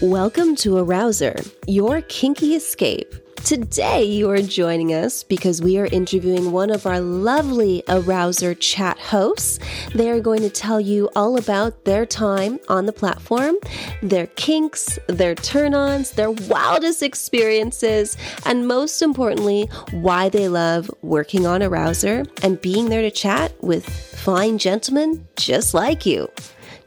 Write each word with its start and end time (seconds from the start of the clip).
Welcome 0.00 0.54
to 0.56 0.74
Arousr, 0.74 1.52
your 1.66 2.02
kinky 2.02 2.54
escape. 2.54 3.16
Today, 3.44 4.04
you 4.04 4.30
are 4.30 4.40
joining 4.40 4.94
us 4.94 5.24
because 5.24 5.60
we 5.60 5.76
are 5.76 5.86
interviewing 5.86 6.52
one 6.52 6.70
of 6.70 6.86
our 6.86 7.00
lovely 7.00 7.82
Arousr 7.88 8.56
chat 8.60 8.96
hosts. 9.00 9.58
They 9.96 10.08
are 10.08 10.20
going 10.20 10.42
to 10.42 10.50
tell 10.50 10.80
you 10.80 11.10
all 11.16 11.36
about 11.36 11.84
their 11.84 12.06
time 12.06 12.60
on 12.68 12.86
the 12.86 12.92
platform, 12.92 13.56
their 14.00 14.28
kinks, 14.28 15.00
their 15.08 15.34
turn 15.34 15.74
ons, 15.74 16.12
their 16.12 16.30
wildest 16.30 17.02
experiences, 17.02 18.16
and 18.46 18.68
most 18.68 19.02
importantly, 19.02 19.68
why 19.90 20.28
they 20.28 20.46
love 20.46 20.88
working 21.02 21.44
on 21.44 21.60
Arousr 21.60 22.24
and 22.44 22.60
being 22.60 22.88
there 22.88 23.02
to 23.02 23.10
chat 23.10 23.52
with 23.64 23.84
fine 23.84 24.58
gentlemen 24.58 25.26
just 25.34 25.74
like 25.74 26.06
you. 26.06 26.30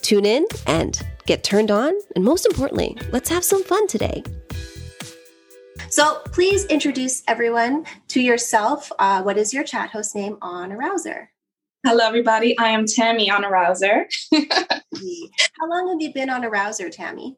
Tune 0.01 0.25
in 0.25 0.45
and 0.65 1.05
get 1.31 1.43
turned 1.45 1.71
on, 1.71 1.93
and 2.13 2.25
most 2.25 2.45
importantly, 2.45 2.97
let's 3.13 3.29
have 3.29 3.41
some 3.41 3.63
fun 3.63 3.87
today. 3.87 4.21
So 5.89 6.19
please 6.25 6.65
introduce 6.65 7.23
everyone 7.25 7.85
to 8.09 8.19
yourself. 8.19 8.91
Uh, 8.99 9.21
what 9.23 9.37
is 9.37 9.53
your 9.53 9.63
chat 9.63 9.91
host 9.91 10.13
name 10.13 10.37
on 10.41 10.71
Arousr? 10.71 11.27
Hello, 11.85 12.05
everybody. 12.05 12.57
I 12.59 12.67
am 12.69 12.85
Tammy 12.85 13.31
on 13.31 13.43
Arousr. 13.43 14.07
How 14.33 15.69
long 15.69 15.87
have 15.89 16.01
you 16.01 16.13
been 16.13 16.29
on 16.29 16.41
Arousr, 16.41 16.91
Tammy? 16.91 17.37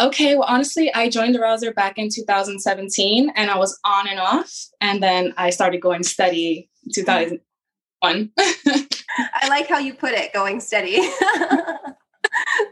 Okay, 0.00 0.36
well, 0.36 0.48
honestly, 0.48 0.92
I 0.94 1.10
joined 1.10 1.36
Arousr 1.36 1.74
back 1.74 1.98
in 1.98 2.08
2017 2.08 3.32
and 3.36 3.50
I 3.50 3.58
was 3.58 3.78
on 3.84 4.08
and 4.08 4.18
off. 4.18 4.50
And 4.80 5.02
then 5.02 5.34
I 5.36 5.50
started 5.50 5.82
going 5.82 6.04
steady 6.04 6.70
2001. 6.94 8.30
I 8.38 9.48
like 9.48 9.68
how 9.68 9.78
you 9.78 9.92
put 9.92 10.12
it, 10.12 10.32
going 10.32 10.60
steady. 10.60 11.06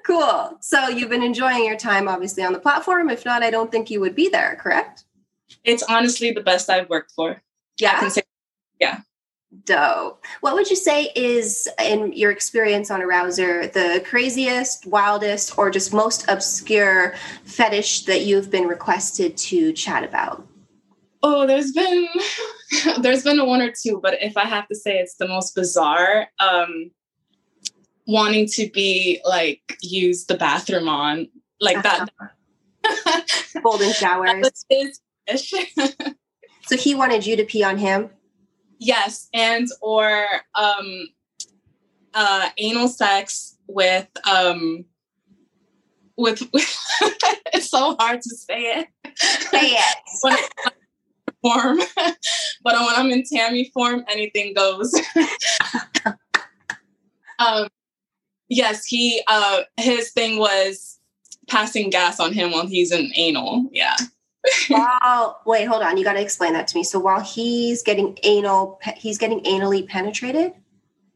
cool. 0.07 0.57
So 0.61 0.89
you've 0.89 1.11
been 1.11 1.23
enjoying 1.23 1.65
your 1.65 1.77
time, 1.77 2.09
obviously, 2.09 2.45
on 2.45 2.53
the 2.53 2.59
platform. 2.59 3.11
If 3.11 3.25
not, 3.25 3.43
I 3.43 3.51
don't 3.51 3.73
think 3.73 3.91
you 3.91 4.01
would 4.01 4.15
be 4.15 4.29
there, 4.29 4.57
correct? 4.61 5.05
It's 5.65 5.83
honestly 5.83 6.31
the 6.31 6.43
best 6.43 6.71
I've 6.71 6.89
worked 6.89 7.13
for. 7.13 7.43
Yeah. 7.81 8.09
Say, 8.09 8.23
yeah. 8.81 9.01
Dope. 9.65 10.25
What 10.41 10.55
would 10.55 10.71
you 10.71 10.77
say 10.77 11.11
is, 11.15 11.69
in 11.83 12.13
your 12.13 12.31
experience 12.31 12.91
on 12.91 13.01
Arousr, 13.01 13.73
the 13.73 14.05
craziest, 14.05 14.87
wildest, 14.87 15.57
or 15.59 15.71
just 15.71 15.93
most 15.93 16.25
obscure 16.29 17.15
fetish 17.45 18.05
that 18.05 18.23
you've 18.23 18.51
been 18.51 18.67
requested 18.67 19.37
to 19.39 19.73
chat 19.73 20.05
about? 20.05 20.47
Oh, 21.23 21.47
there's 21.47 21.73
been 21.73 22.07
there's 23.01 23.25
been 23.25 23.45
one 23.47 23.63
or 23.63 23.73
two, 23.73 23.99
but 24.01 24.23
if 24.23 24.37
I 24.37 24.45
have 24.45 24.69
to 24.69 24.75
say 24.75 24.99
it's 24.99 25.17
the 25.17 25.27
most 25.27 25.55
bizarre, 25.55 26.29
um, 26.39 26.91
wanting 28.07 28.47
to 28.47 28.71
be 28.71 29.21
like 29.25 29.77
use 29.83 30.27
the 30.27 30.37
bathroom 30.37 30.89
on 30.89 31.29
like 31.61 31.85
uh-huh. 31.85 32.07
that 32.85 33.63
golden 33.63 33.93
showers 33.93 34.65
so 36.67 36.77
he 36.77 36.95
wanted 36.95 37.27
you 37.27 37.37
to 37.37 37.45
pee 37.45 37.65
on 37.65 37.79
him? 37.79 38.11
Yes 38.79 39.29
and 39.35 39.67
or 39.81 40.27
um 40.55 41.09
uh 42.15 42.49
anal 42.59 42.89
sex 42.89 43.57
with 43.67 44.09
um 44.29 44.85
with 46.17 46.43
it's 47.53 47.69
so 47.69 47.97
hard 47.99 48.21
to 48.23 48.37
say 48.37 48.61
it. 48.61 48.87
Say 49.51 49.77
it. 49.77 50.51
Form 51.43 51.79
but 52.65 52.75
when 52.75 52.95
i'm 52.97 53.11
in 53.11 53.23
tammy 53.23 53.71
form 53.73 54.05
anything 54.09 54.53
goes. 54.55 54.93
Um 57.39 57.69
Yes, 58.49 58.87
he 58.87 59.23
uh 59.29 59.63
his 59.77 60.11
thing 60.11 60.39
was 60.39 60.99
passing 61.49 61.91
gas 61.91 62.21
on 62.21 62.33
him 62.33 62.53
while 62.53 62.67
he's 62.67 62.93
in 62.93 63.13
anal. 63.15 63.69
Yeah. 63.73 63.97
wow. 64.71 65.37
Wait, 65.47 65.65
hold 65.65 65.83
on. 65.83 65.97
You 65.97 66.05
got 66.05 66.15
to 66.15 66.21
explain 66.21 66.53
that 66.53 66.69
to 66.69 66.77
me. 66.77 66.85
So 66.85 66.99
while 66.99 67.21
he's 67.21 67.83
getting 67.83 68.19
anal, 68.23 68.81
he's 68.97 69.19
getting 69.19 69.41
anally 69.41 69.87
penetrated. 69.87 70.53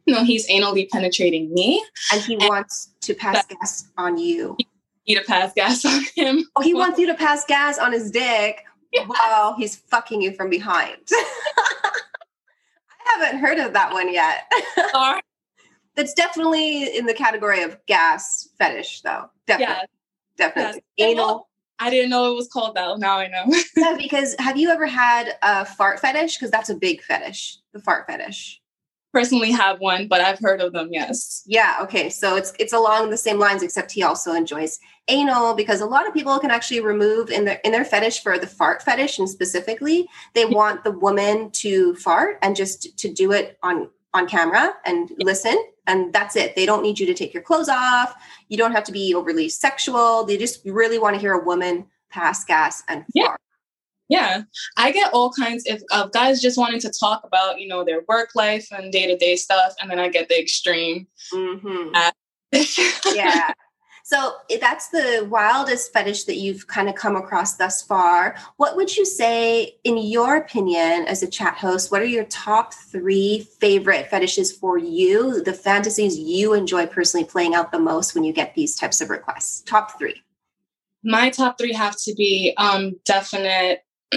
No, 0.07 0.25
he's 0.25 0.49
anally 0.49 0.89
penetrating 0.89 1.53
me, 1.53 1.85
and 2.13 2.21
he 2.23 2.35
and 2.35 2.43
wants 2.43 2.91
to 3.03 3.15
pass 3.15 3.47
gas 3.47 3.89
on 3.97 4.19
you. 4.19 4.57
You 5.05 5.21
to 5.21 5.25
pass 5.25 5.53
gas 5.53 5.85
on 5.85 6.03
him. 6.17 6.45
Oh, 6.57 6.63
he 6.63 6.75
wants 6.75 6.99
you 6.99 7.07
to 7.07 7.15
pass 7.15 7.45
gas 7.45 7.79
on 7.79 7.93
his 7.93 8.11
dick 8.11 8.65
yeah. 8.93 9.07
while 9.07 9.55
he's 9.55 9.77
fucking 9.77 10.21
you 10.21 10.33
from 10.33 10.51
behind. 10.51 10.97
I 11.13 11.93
haven't 13.05 13.39
heard 13.39 13.59
of 13.59 13.73
that 13.75 13.93
one 13.93 14.13
yet. 14.13 14.51
Sorry 14.91 15.21
that's 15.97 16.15
definitely 16.15 16.97
in 16.97 17.07
the 17.07 17.15
category 17.15 17.63
of 17.63 17.79
gas 17.87 18.49
fetish, 18.59 19.03
though. 19.03 19.31
Definitely. 19.47 19.75
Yeah. 19.75 19.85
Definitely. 20.37 20.83
Yes. 20.97 21.11
Anal. 21.11 21.49
I 21.79 21.89
didn't 21.89 22.11
know 22.11 22.31
it 22.31 22.37
was 22.37 22.49
called 22.49 22.77
that. 22.77 22.99
Now 22.99 23.19
I 23.19 23.29
know. 23.29 23.45
yeah, 23.77 23.97
because 23.97 24.37
have 24.39 24.59
you 24.59 24.69
ever 24.69 24.87
had 24.87 25.35
a 25.43 25.65
fart 25.65 25.99
fetish? 25.99 26.37
Because 26.37 26.51
that's 26.51 26.69
a 26.69 26.75
big 26.75 27.03
fetish, 27.03 27.59
the 27.73 27.81
fart 27.81 28.07
fetish. 28.07 28.61
Personally, 29.13 29.51
have 29.51 29.81
one, 29.81 30.07
but 30.07 30.21
I've 30.21 30.39
heard 30.39 30.61
of 30.61 30.73
them. 30.73 30.91
Yes. 30.93 31.43
Yeah. 31.47 31.79
Okay. 31.81 32.11
So 32.11 32.37
it's 32.37 32.53
it's 32.61 32.73
along 32.73 33.11
the 33.11 33.17
same 33.17 33.39
lines, 33.41 33.63
except 33.63 33.91
he 33.91 34.05
also 34.05 34.33
enjoys 34.33 34.79
anal 35.09 35.55
because 35.55 35.81
a 35.81 35.87
lot 35.87 36.07
of 36.07 36.15
people 36.15 36.39
can 36.39 36.51
actually 36.53 36.81
remove 36.81 37.31
in 37.31 37.45
their 37.45 37.61
in 37.65 37.73
their 37.73 37.85
fetish 37.85 38.23
for 38.23 38.39
the 38.39 38.47
fart 38.47 38.83
fetish, 38.83 39.19
and 39.19 39.29
specifically, 39.29 40.07
they 40.35 40.45
want 40.45 40.85
the 40.85 40.93
woman 40.93 41.51
to 41.53 41.97
fart 41.97 42.39
and 42.43 42.55
just 42.55 42.97
to 42.99 43.13
do 43.13 43.33
it 43.33 43.59
on 43.65 43.89
on 44.15 44.27
camera 44.27 44.75
and 44.85 45.11
listen 45.19 45.57
and 45.87 46.13
that's 46.13 46.37
it. 46.37 46.57
They 46.57 46.67
don't 46.67 46.83
need 46.83 46.99
you 46.99 47.07
to 47.07 47.15
take 47.15 47.35
your 47.35 47.43
clothes 47.43 47.69
off. 47.69 48.15
You 48.49 48.57
don't 48.57 48.73
have 48.73 48.85
to 48.85 48.93
be 48.93 49.15
overly 49.15 49.49
sexual. 49.49 50.25
They 50.25 50.37
just 50.37 50.65
really 50.65 50.99
want 50.99 51.15
to 51.15 51.21
hear 51.21 51.33
a 51.33 51.45
woman 51.45 51.87
pass 52.11 52.45
gas 52.45 52.83
and 52.89 53.01
fart. 53.01 53.09
yeah. 53.15 53.37
Yeah 54.09 54.43
i 54.77 54.91
get 54.91 55.15
all 55.15 55.31
kinds 55.31 55.65
of, 55.71 55.81
of 55.93 56.11
guys 56.11 56.43
just 56.43 56.59
wanting 56.59 56.81
to 56.81 56.91
talk 56.91 57.23
about 57.23 57.61
you 57.61 57.69
know 57.69 57.85
their 57.85 58.03
work 58.09 58.31
life 58.35 58.67
and 58.73 58.91
day-to-day 58.91 59.37
stuff 59.37 59.73
and 59.81 59.89
then 59.89 60.01
i 60.01 60.09
get 60.09 60.29
the 60.29 60.41
extreme. 60.41 61.07
Mm-hmm. 61.33 61.95
yeah 63.15 63.53
So 64.11 64.33
that's 64.61 64.89
the 64.89 65.25
wildest 65.31 65.93
fetish 65.93 66.25
that 66.25 66.35
you've 66.35 66.67
kind 66.67 66.89
of 66.89 66.97
come 66.97 67.15
across 67.15 67.55
thus 67.55 67.81
far. 67.81 68.35
What 68.57 68.75
would 68.75 68.97
you 68.97 69.07
say, 69.07 69.77
in 69.85 69.99
your 69.99 70.37
opinion, 70.37 71.07
as 71.07 71.23
a 71.23 71.29
chat 71.31 71.55
host, 71.55 71.93
what 71.93 72.03
are 72.03 72.07
your 72.07 72.25
top 72.25 72.75
three 72.75 73.47
favorite 73.61 74.11
fetishes 74.11 74.51
for 74.51 74.77
you, 74.79 75.45
the 75.45 75.53
fantasies 75.53 76.19
you 76.19 76.55
enjoy 76.55 76.89
personally 76.89 77.25
playing 77.25 77.55
out 77.55 77.71
the 77.71 77.79
most 77.79 78.17
when 78.17 78.25
you 78.25 78.33
get 78.33 78.57
these 78.57 78.75
types 78.75 79.01
of 79.01 79.11
requests? 79.11 79.61
Top 79.61 79.97
three. 79.97 80.21
My 81.05 81.31
top 81.31 81.57
three 81.57 81.73
have 81.73 81.95
to 82.03 82.15
be 82.17 82.53
um, 82.57 82.99
definite 83.05 83.85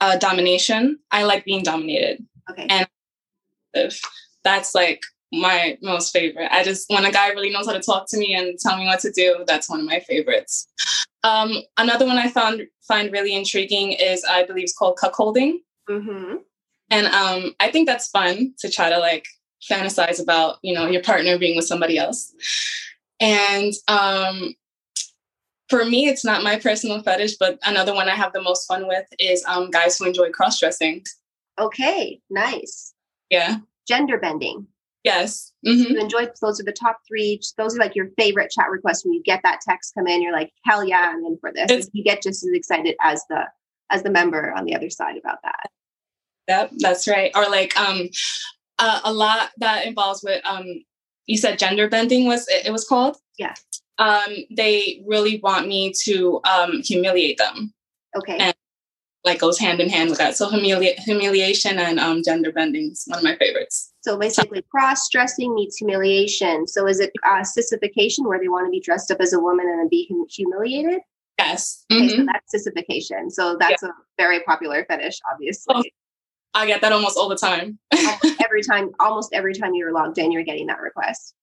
uh, 0.00 0.18
domination. 0.18 1.00
I 1.10 1.24
like 1.24 1.44
being 1.44 1.64
dominated. 1.64 2.24
Okay. 2.48 2.68
And 2.70 2.86
that's 4.44 4.72
like 4.72 5.02
my 5.32 5.78
most 5.82 6.12
favorite. 6.12 6.48
I 6.52 6.62
just 6.62 6.88
when 6.90 7.04
a 7.04 7.10
guy 7.10 7.28
really 7.30 7.50
knows 7.50 7.66
how 7.66 7.72
to 7.72 7.80
talk 7.80 8.08
to 8.08 8.18
me 8.18 8.34
and 8.34 8.58
tell 8.58 8.76
me 8.76 8.84
what 8.84 9.00
to 9.00 9.10
do, 9.10 9.44
that's 9.46 9.68
one 9.68 9.80
of 9.80 9.86
my 9.86 10.00
favorites. 10.00 10.68
Um, 11.24 11.62
another 11.76 12.06
one 12.06 12.18
I 12.18 12.28
found 12.28 12.62
find 12.86 13.12
really 13.12 13.34
intriguing 13.34 13.92
is 13.92 14.24
I 14.24 14.44
believe 14.44 14.64
it's 14.64 14.76
called 14.76 14.98
cuckolding, 14.98 15.58
mm-hmm. 15.88 16.36
and 16.90 17.06
um, 17.06 17.54
I 17.60 17.70
think 17.70 17.88
that's 17.88 18.08
fun 18.08 18.54
to 18.58 18.70
try 18.70 18.90
to 18.90 18.98
like 18.98 19.26
fantasize 19.70 20.20
about 20.22 20.58
you 20.62 20.74
know 20.74 20.88
your 20.88 21.02
partner 21.02 21.38
being 21.38 21.56
with 21.56 21.66
somebody 21.66 21.96
else. 21.96 22.32
And 23.20 23.72
um, 23.88 24.54
for 25.68 25.84
me, 25.84 26.08
it's 26.08 26.24
not 26.24 26.42
my 26.42 26.58
personal 26.58 27.02
fetish, 27.02 27.36
but 27.36 27.58
another 27.64 27.94
one 27.94 28.08
I 28.08 28.16
have 28.16 28.32
the 28.32 28.42
most 28.42 28.66
fun 28.66 28.86
with 28.86 29.06
is 29.18 29.44
um, 29.46 29.70
guys 29.70 29.96
who 29.96 30.04
enjoy 30.04 30.30
cross 30.30 30.58
dressing. 30.58 31.04
Okay, 31.58 32.20
nice. 32.28 32.92
Yeah. 33.30 33.58
Gender 33.88 34.18
bending. 34.18 34.66
Yes. 35.04 35.52
Mm-hmm. 35.66 35.92
You 35.94 36.00
enjoy 36.00 36.28
those 36.40 36.60
are 36.60 36.64
the 36.64 36.72
top 36.72 36.98
three. 37.08 37.40
Those 37.58 37.76
are 37.76 37.80
like 37.80 37.96
your 37.96 38.08
favorite 38.16 38.50
chat 38.50 38.70
requests 38.70 39.04
when 39.04 39.14
you 39.14 39.22
get 39.22 39.40
that 39.42 39.60
text 39.60 39.94
come 39.94 40.06
in. 40.06 40.22
You're 40.22 40.32
like, 40.32 40.52
hell 40.64 40.84
yeah, 40.84 41.12
I'm 41.12 41.24
in 41.24 41.38
for 41.40 41.52
this. 41.52 41.90
you 41.92 42.04
get 42.04 42.22
just 42.22 42.44
as 42.44 42.50
excited 42.52 42.94
as 43.02 43.24
the 43.28 43.44
as 43.90 44.02
the 44.02 44.10
member 44.10 44.52
on 44.56 44.64
the 44.64 44.76
other 44.76 44.90
side 44.90 45.16
about 45.16 45.38
that. 45.42 45.70
Yep, 46.48 46.72
that's 46.78 47.08
right. 47.08 47.32
Or 47.34 47.48
like 47.48 47.78
um 47.78 48.08
uh, 48.78 49.00
a 49.04 49.12
lot 49.12 49.50
that 49.58 49.86
involves 49.86 50.22
with 50.22 50.40
um 50.44 50.66
you 51.26 51.36
said 51.36 51.58
gender 51.58 51.88
bending 51.88 52.26
was 52.26 52.46
it, 52.48 52.66
it 52.66 52.70
was 52.70 52.86
called? 52.86 53.16
Yeah. 53.38 53.54
Um 53.98 54.36
they 54.56 55.02
really 55.06 55.40
want 55.40 55.66
me 55.66 55.92
to 56.04 56.40
um 56.44 56.80
humiliate 56.82 57.38
them. 57.38 57.72
Okay. 58.16 58.36
And 58.38 58.54
like 59.24 59.38
goes 59.38 59.58
hand 59.58 59.80
in 59.80 59.88
hand 59.88 60.10
with 60.10 60.18
that. 60.18 60.36
So 60.36 60.48
humili- 60.50 60.98
humiliation 60.98 61.78
and 61.78 62.00
um, 62.00 62.22
gender 62.24 62.52
bending 62.52 62.90
is 62.90 63.04
one 63.06 63.18
of 63.18 63.24
my 63.24 63.36
favorites. 63.36 63.91
So 64.02 64.18
basically, 64.18 64.62
cross 64.62 65.08
dressing 65.08 65.54
meets 65.54 65.76
humiliation. 65.76 66.66
So 66.66 66.88
is 66.88 66.98
it 66.98 67.12
uh, 67.24 67.44
sissification 67.44 68.26
where 68.26 68.38
they 68.38 68.48
want 68.48 68.66
to 68.66 68.70
be 68.70 68.80
dressed 68.80 69.12
up 69.12 69.20
as 69.20 69.32
a 69.32 69.38
woman 69.38 69.68
and 69.68 69.78
then 69.78 69.88
be 69.88 70.08
hum- 70.10 70.26
humiliated? 70.28 71.00
Yes. 71.38 71.84
Okay, 71.90 72.00
mm-hmm. 72.00 72.16
so 72.16 72.26
that's 72.26 72.50
sissification. 72.50 73.30
So 73.30 73.56
that's 73.58 73.82
yeah. 73.82 73.90
a 73.90 73.92
very 74.18 74.40
popular 74.40 74.84
fetish, 74.88 75.20
obviously. 75.30 75.74
Oh, 75.76 75.82
I 76.54 76.66
get 76.66 76.80
that 76.82 76.92
almost 76.92 77.16
all 77.16 77.28
the 77.28 77.36
time. 77.36 77.78
every 78.44 78.62
time, 78.62 78.90
almost 78.98 79.32
every 79.32 79.54
time 79.54 79.74
you're 79.74 79.92
logged 79.92 80.18
in, 80.18 80.32
you're 80.32 80.42
getting 80.42 80.66
that 80.66 80.80
request. 80.80 81.34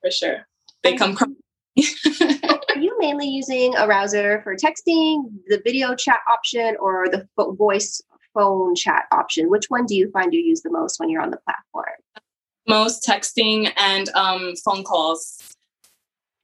For 0.00 0.10
sure, 0.10 0.46
they 0.84 0.94
come. 0.94 1.16
are 1.18 2.78
you 2.78 2.96
mainly 2.98 3.26
using 3.28 3.72
Arousr 3.74 4.42
for 4.44 4.56
texting, 4.56 5.24
the 5.48 5.60
video 5.64 5.94
chat 5.94 6.20
option, 6.32 6.76
or 6.80 7.08
the 7.08 7.26
voice 7.36 8.00
phone 8.34 8.74
chat 8.74 9.04
option? 9.12 9.50
Which 9.50 9.66
one 9.68 9.86
do 9.86 9.94
you 9.94 10.10
find 10.10 10.32
you 10.32 10.40
use 10.40 10.62
the 10.62 10.70
most 10.70 10.98
when 10.98 11.08
you're 11.08 11.22
on 11.22 11.30
the 11.30 11.38
platform? 11.38 11.86
Most 12.68 13.06
texting 13.06 13.72
and 13.76 14.08
um, 14.10 14.54
phone 14.64 14.84
calls. 14.84 15.38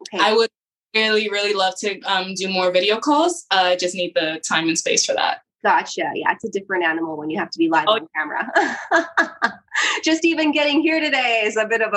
Okay. 0.03 0.23
I 0.23 0.33
would 0.33 0.51
really, 0.95 1.29
really 1.29 1.55
love 1.55 1.75
to 1.81 2.01
um, 2.03 2.35
do 2.35 2.49
more 2.49 2.71
video 2.71 2.99
calls. 2.99 3.47
I 3.51 3.75
uh, 3.75 3.77
just 3.77 3.95
need 3.95 4.13
the 4.15 4.41
time 4.47 4.69
and 4.69 4.79
space 4.79 5.05
for 5.05 5.15
that. 5.15 5.43
Gotcha. 5.65 6.11
Yeah, 6.15 6.33
it's 6.33 6.45
a 6.45 6.51
different 6.51 6.85
animal 6.85 7.17
when 7.17 7.31
you 7.31 7.39
have 7.39 7.51
to 7.51 7.59
be 7.59 7.69
live 7.69 7.87
oh. 7.89 7.95
on 7.95 8.09
camera. 8.15 9.59
Just 10.05 10.25
even 10.25 10.53
getting 10.53 10.81
here 10.81 11.01
today 11.01 11.43
is 11.45 11.57
a 11.57 11.67
bit 11.67 11.83
of 11.83 11.93
a 11.93 11.97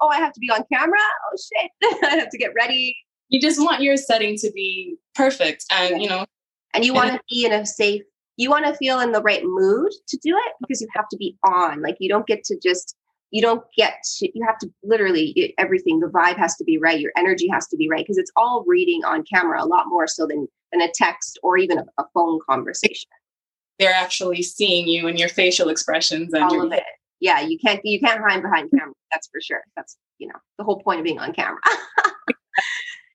oh, 0.00 0.08
I 0.08 0.16
have 0.16 0.32
to 0.32 0.40
be 0.40 0.50
on 0.50 0.64
camera. 0.72 0.98
Oh 0.98 1.36
shit, 1.36 1.70
I 2.04 2.16
have 2.16 2.30
to 2.30 2.38
get 2.38 2.52
ready. 2.54 2.96
You 3.28 3.40
just 3.40 3.60
want 3.60 3.80
your 3.82 3.96
setting 3.96 4.36
to 4.38 4.50
be 4.52 4.96
perfect, 5.14 5.64
and 5.70 6.02
you 6.02 6.08
know, 6.08 6.26
and 6.74 6.84
you 6.84 6.92
want 6.92 7.12
to 7.12 7.20
be 7.30 7.44
in 7.44 7.52
a 7.52 7.64
safe. 7.64 8.02
You 8.36 8.50
want 8.50 8.66
to 8.66 8.74
feel 8.74 9.00
in 9.00 9.12
the 9.12 9.22
right 9.22 9.42
mood 9.44 9.92
to 10.08 10.16
do 10.22 10.36
it 10.36 10.52
because 10.60 10.80
you 10.80 10.88
have 10.94 11.08
to 11.10 11.16
be 11.16 11.36
on. 11.44 11.82
Like 11.82 11.96
you 12.00 12.08
don't 12.08 12.26
get 12.26 12.44
to 12.44 12.58
just 12.62 12.96
you 13.30 13.40
don't 13.40 13.64
get 13.76 13.94
to 14.18 14.30
you 14.34 14.44
have 14.46 14.58
to 14.58 14.70
literally 14.82 15.54
everything 15.58 16.00
the 16.00 16.06
vibe 16.06 16.36
has 16.36 16.54
to 16.56 16.64
be 16.64 16.76
right 16.78 17.00
your 17.00 17.12
energy 17.16 17.48
has 17.48 17.66
to 17.68 17.76
be 17.76 17.88
right 17.88 18.04
because 18.04 18.18
it's 18.18 18.30
all 18.36 18.62
reading 18.66 19.02
on 19.06 19.24
camera 19.24 19.62
a 19.62 19.66
lot 19.66 19.86
more 19.88 20.06
so 20.06 20.26
than 20.26 20.46
than 20.70 20.82
a 20.82 20.90
text 20.94 21.38
or 21.42 21.56
even 21.56 21.78
a, 21.78 21.84
a 21.98 22.04
phone 22.14 22.38
conversation. 22.48 23.08
They're 23.78 23.94
actually 23.94 24.42
seeing 24.42 24.86
you 24.86 25.08
and 25.08 25.18
your 25.18 25.28
facial 25.28 25.68
expressions 25.68 26.32
and 26.34 26.44
all 26.44 26.54
your- 26.54 26.66
of 26.66 26.72
it. 26.72 26.84
Yeah 27.20 27.40
you 27.40 27.58
can't 27.58 27.80
you 27.84 28.00
can't 28.00 28.20
hide 28.20 28.42
behind 28.42 28.70
camera 28.70 28.94
that's 29.10 29.28
for 29.28 29.40
sure. 29.40 29.62
That's 29.76 29.96
you 30.18 30.28
know 30.28 30.38
the 30.58 30.64
whole 30.64 30.82
point 30.82 31.00
of 31.00 31.04
being 31.04 31.18
on 31.18 31.32
camera. 31.32 31.60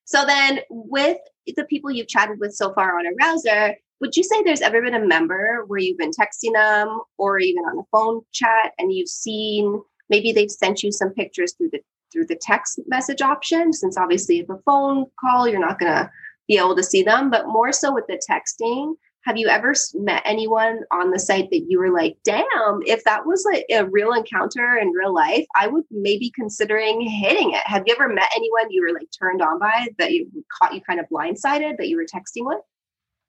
So 0.08 0.26
then 0.26 0.62
with 0.70 1.18
the 1.46 1.66
people 1.66 1.92
you've 1.92 2.08
chatted 2.08 2.40
with 2.40 2.54
so 2.54 2.74
far 2.74 2.98
on 2.98 3.06
Arousr 3.06 3.74
would 4.00 4.16
you 4.16 4.24
say 4.24 4.42
there's 4.44 4.62
ever 4.62 4.82
been 4.82 4.94
a 4.94 5.06
member 5.06 5.64
where 5.68 5.80
you've 5.80 5.98
been 5.98 6.12
texting 6.12 6.54
them 6.54 7.00
or 7.18 7.40
even 7.40 7.64
on 7.64 7.80
a 7.80 7.88
phone 7.92 8.22
chat 8.32 8.74
and 8.78 8.94
you've 8.94 9.10
seen 9.10 9.82
maybe 10.10 10.32
they've 10.32 10.52
sent 10.52 10.84
you 10.84 10.92
some 10.92 11.10
pictures 11.12 11.54
through 11.54 11.70
the 11.72 11.80
through 12.12 12.26
the 12.26 12.40
text 12.42 12.80
message 12.88 13.22
option? 13.22 13.74
Since 13.74 13.98
obviously 13.98 14.40
if 14.40 14.50
a 14.50 14.58
phone 14.66 15.06
call 15.20 15.48
you're 15.48 15.60
not 15.60 15.80
going 15.80 15.92
to 15.92 16.10
be 16.48 16.58
able 16.58 16.76
to 16.76 16.84
see 16.84 17.04
them 17.04 17.30
but 17.30 17.48
more 17.48 17.72
so 17.72 17.94
with 17.94 18.08
the 18.08 18.22
texting 18.30 18.94
have 19.26 19.36
you 19.36 19.50
ever 19.50 19.74
met 19.96 20.22
anyone 20.24 20.80
on 20.92 21.12
the 21.12 21.20
site 21.20 21.50
that 21.50 21.66
you 21.68 21.78
were 21.78 21.92
like 21.92 22.16
damn 22.24 22.80
if 22.86 23.04
that 23.04 23.26
was 23.26 23.46
a, 23.54 23.74
a 23.74 23.86
real 23.86 24.14
encounter 24.14 24.78
in 24.78 24.90
real 24.92 25.14
life 25.14 25.46
i 25.56 25.68
would 25.68 25.84
maybe 25.92 26.32
considering 26.34 27.02
hitting 27.02 27.52
it. 27.52 27.62
Have 27.66 27.84
you 27.86 27.94
ever 27.94 28.08
met 28.08 28.32
anyone 28.34 28.72
you 28.72 28.82
were 28.82 28.98
like 28.98 29.10
turned 29.20 29.42
on 29.42 29.60
by 29.60 29.90
that 29.98 30.14
you 30.14 30.32
caught 30.58 30.74
you 30.74 30.80
kind 30.80 31.02
of 31.02 31.06
blindsided 31.12 31.76
that 31.78 31.90
you 31.90 31.98
were 31.98 32.06
texting 32.06 32.46
with 32.46 32.62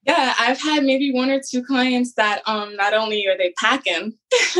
yeah, 0.04 0.34
I've 0.38 0.60
had 0.60 0.84
maybe 0.84 1.12
one 1.12 1.30
or 1.30 1.40
two 1.40 1.62
clients 1.62 2.14
that 2.14 2.42
um 2.46 2.76
not 2.76 2.94
only 2.94 3.26
are 3.26 3.36
they 3.36 3.52
packing, 3.58 4.14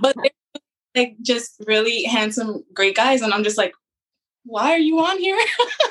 but 0.00 0.14
they're 0.94 1.04
like 1.04 1.16
just 1.22 1.62
really 1.66 2.04
handsome, 2.04 2.64
great 2.74 2.96
guys, 2.96 3.22
and 3.22 3.32
I'm 3.32 3.44
just 3.44 3.58
like, 3.58 3.72
why 4.44 4.72
are 4.72 4.78
you 4.78 4.98
on 4.98 5.18
here? 5.18 5.38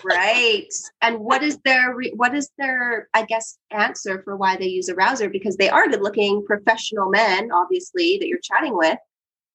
right. 0.04 0.68
And 1.02 1.20
what 1.20 1.42
is 1.42 1.58
their 1.66 1.96
what 2.16 2.36
is 2.36 2.50
their 2.58 3.08
I 3.14 3.26
guess 3.26 3.58
answer 3.72 4.22
for 4.24 4.38
why 4.38 4.56
they 4.58 4.68
use 4.68 4.90
Arousr? 4.90 5.32
Because 5.32 5.58
they 5.58 5.70
are 5.70 5.88
good 5.88 6.02
looking 6.02 6.46
professional 6.46 7.10
men, 7.10 7.52
obviously 7.52 8.18
that 8.20 8.28
you're 8.28 8.40
chatting 8.44 8.78
with, 8.78 9.00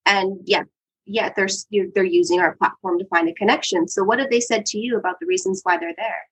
and 0.06 0.40
yeah, 0.44 0.64
yeah, 1.06 1.32
they're 1.37 1.48
they're 1.94 2.04
using 2.04 2.40
our 2.40 2.56
platform 2.56 2.98
to 2.98 3.06
find 3.06 3.28
a 3.28 3.34
connection. 3.34 3.87
So 3.88 4.02
what 4.02 4.19
have 4.19 4.31
they 4.31 4.40
said 4.40 4.66
to 4.66 4.78
you 4.78 4.98
about 4.98 5.20
the 5.20 5.26
reasons 5.26 5.60
why 5.62 5.76
they're 5.76 5.94
there? 5.96 6.22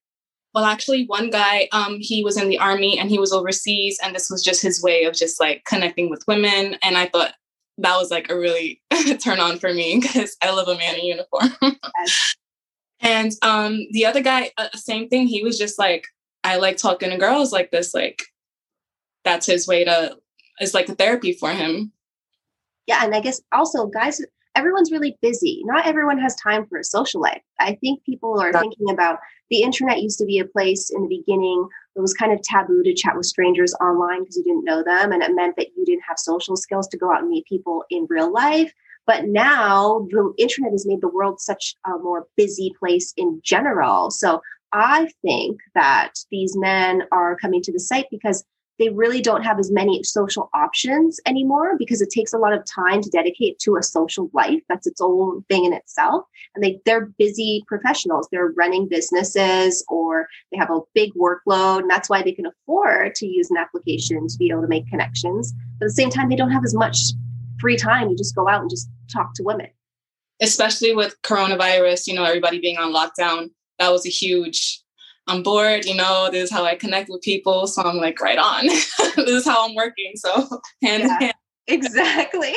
Well, 0.55 0.65
actually, 0.65 1.07
one 1.07 1.31
guy, 1.31 1.69
um, 1.73 1.97
he 1.99 2.23
was 2.23 2.37
in 2.37 2.49
the 2.49 2.59
army 2.59 2.99
and 2.99 3.11
he 3.11 3.19
was 3.19 3.33
overseas, 3.33 3.99
and 4.03 4.15
this 4.15 4.31
was 4.31 4.43
just 4.43 4.63
his 4.63 4.81
way 4.83 5.05
of 5.05 5.15
just 5.15 5.41
like 5.41 5.65
connecting 5.65 6.09
with 6.09 6.25
women. 6.29 6.77
And 6.83 6.97
I 6.97 7.07
thought 7.07 7.35
that 7.79 7.97
was 7.97 8.11
like 8.11 8.31
a 8.31 8.39
really 8.39 8.81
turn 9.21 9.41
on 9.41 9.59
for 9.59 9.73
me 9.73 9.99
because 10.01 10.37
I 10.41 10.51
love 10.51 10.69
a 10.69 10.79
man 10.79 10.95
in 10.97 11.07
uniform. 11.07 11.51
and 13.01 13.33
um, 13.43 13.81
the 13.91 14.07
other 14.07 14.21
guy, 14.21 14.53
uh, 14.57 14.69
same 14.75 15.09
thing. 15.09 15.27
He 15.27 15.43
was 15.43 15.59
just 15.59 15.79
like, 15.79 16.07
I 16.45 16.57
like 16.57 16.77
talking 16.77 17.11
to 17.11 17.17
girls 17.19 17.53
like 17.53 17.71
this. 17.71 17.93
Like, 17.93 18.23
that's 19.25 19.47
his 19.47 19.67
way 19.67 19.85
to, 19.85 20.17
it's 20.61 20.75
like 20.75 20.89
a 20.89 20.95
therapy 20.95 21.33
for 21.33 21.51
him. 21.51 21.93
Yeah. 22.87 23.05
And 23.05 23.15
I 23.15 23.21
guess 23.21 23.41
also, 23.51 23.87
guys, 23.87 24.21
everyone's 24.55 24.93
really 24.93 25.17
busy. 25.21 25.63
Not 25.65 25.87
everyone 25.87 26.19
has 26.19 26.35
time 26.37 26.67
for 26.67 26.79
a 26.79 26.85
social 26.85 27.21
life. 27.21 27.43
I 27.59 27.75
think 27.75 28.05
people 28.05 28.41
are 28.41 28.53
thinking 28.53 28.91
about 28.91 29.19
the 29.51 29.63
internet 29.63 30.03
used 30.03 30.19
to 30.19 30.25
be 30.25 30.39
a 30.39 30.45
place 30.45 30.91
in 30.91 31.03
the 31.03 31.09
beginning 31.09 31.69
it 31.97 32.01
was 32.01 32.15
kind 32.15 32.33
of 32.33 32.43
taboo 32.43 32.83
to 32.83 32.95
chat 32.95 33.17
with 33.17 33.27
strangers 33.27 33.75
online 33.75 34.21
because 34.21 34.37
you 34.37 34.45
didn't 34.45 34.65
know 34.65 34.83
them 34.83 35.13
and 35.13 35.23
it 35.23 35.35
meant 35.35 35.57
that 35.57 35.69
you 35.77 35.85
didn't 35.85 36.05
have 36.09 36.19
social 36.19 36.57
skills 36.57 36.89
to 36.89 36.99
go 36.99 37.13
out 37.13 37.21
and 37.21 37.29
meet 37.29 37.47
people 37.47 37.85
in 37.91 38.07
real 38.09 38.33
life 38.33 38.73
but 39.07 39.27
now 39.27 40.07
the 40.11 40.33
internet 40.39 40.73
has 40.73 40.87
made 40.87 41.01
the 41.01 41.09
world 41.09 41.41
such 41.41 41.77
a 41.87 41.99
more 41.99 42.27
busy 42.37 42.75
place 42.79 43.13
in 43.17 43.41
general 43.45 44.11
so 44.11 44.41
i 44.73 45.09
think 45.23 45.61
that 45.75 46.13
these 46.31 46.57
men 46.57 47.03
are 47.13 47.37
coming 47.37 47.63
to 47.63 47.73
the 47.73 47.81
site 47.81 48.07
because 48.11 48.45
they 48.79 48.89
really 48.89 49.21
don't 49.21 49.43
have 49.43 49.59
as 49.59 49.71
many 49.71 50.03
social 50.03 50.51
options 50.53 51.21
anymore 51.27 51.77
because 51.79 52.01
it 52.01 52.11
takes 52.11 52.33
a 52.33 52.39
lot 52.39 52.53
of 52.53 52.65
time 52.65 53.01
to 53.03 53.11
dedicate 53.11 53.59
to 53.61 53.77
a 53.77 53.83
social 53.83 54.31
life. 54.33 54.63
That's 54.69 54.87
its 54.87 55.01
own 55.01 55.43
thing 55.49 55.65
in 55.65 55.73
itself. 55.73 56.25
And 56.55 56.65
they 56.65 56.81
they're 56.85 57.07
busy 57.19 57.65
professionals. 57.67 58.29
They're 58.31 58.53
running 58.57 58.89
businesses 58.89 59.85
or 59.89 60.29
they 60.51 60.59
have 60.59 60.71
a 60.71 60.81
big 60.95 61.13
workload 61.15 61.81
and 61.81 61.91
that's 61.91 62.09
why 62.09 62.23
they 62.23 62.33
can 62.33 62.47
afford 62.47 63.15
to 63.17 63.27
use 63.27 63.51
an 63.51 63.57
application 63.57 64.27
to 64.27 64.39
be 64.39 64.51
able 64.51 64.63
to 64.63 64.69
make 64.69 64.89
connections. 64.89 65.55
But 65.79 65.87
at 65.87 65.89
the 65.89 65.95
same 65.95 66.11
time 66.11 66.29
they 66.29 66.37
don't 66.37 66.51
have 66.51 66.65
as 66.65 66.75
much 66.75 66.99
free 67.61 67.77
time 67.77 68.09
to 68.09 68.17
just 68.17 68.35
go 68.35 68.49
out 68.49 68.61
and 68.61 68.71
just 68.71 68.91
talk 69.13 69.35
to 69.35 69.43
women. 69.43 69.69
Especially 70.41 70.95
with 70.95 71.21
coronavirus 71.23 72.09
you 72.09 72.15
know 72.15 72.25
everybody 72.25 72.61
being 72.61 72.79
on 72.79 72.93
lockdown 72.93 73.51
that 73.79 73.91
was 73.91 74.07
a 74.07 74.11
huge 74.11 74.84
I'm 75.27 75.43
bored, 75.43 75.85
you 75.85 75.95
know, 75.95 76.29
this 76.31 76.45
is 76.45 76.51
how 76.51 76.65
I 76.65 76.75
connect 76.75 77.09
with 77.09 77.23
people. 77.23 77.67
So 77.67 77.83
I'm 77.83 77.97
like, 77.97 78.21
right 78.21 78.39
on. 78.39 78.67
this 79.17 79.29
is 79.29 79.47
how 79.47 79.67
I'm 79.67 79.75
working. 79.75 80.13
So 80.17 80.61
hand 80.83 81.05
yeah, 81.05 81.05
in 81.05 81.09
hand. 81.11 81.35
Exactly. 81.67 82.55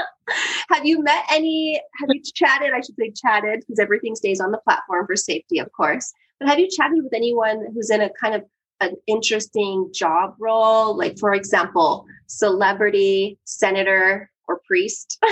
have 0.70 0.84
you 0.84 1.02
met 1.02 1.24
any, 1.30 1.80
have 2.00 2.10
you 2.12 2.20
chatted? 2.34 2.72
I 2.74 2.80
should 2.80 2.96
say 2.98 3.12
chatted 3.12 3.60
because 3.60 3.78
everything 3.78 4.16
stays 4.16 4.40
on 4.40 4.50
the 4.50 4.58
platform 4.58 5.06
for 5.06 5.16
safety, 5.16 5.58
of 5.58 5.70
course. 5.72 6.12
But 6.40 6.48
have 6.48 6.58
you 6.58 6.68
chatted 6.68 7.02
with 7.02 7.14
anyone 7.14 7.66
who's 7.72 7.90
in 7.90 8.00
a 8.00 8.10
kind 8.20 8.34
of 8.34 8.42
an 8.80 8.96
interesting 9.06 9.90
job 9.94 10.34
role? 10.40 10.96
Like, 10.96 11.18
for 11.18 11.32
example, 11.32 12.04
celebrity, 12.26 13.38
senator, 13.44 14.30
or 14.48 14.60
priest? 14.66 15.24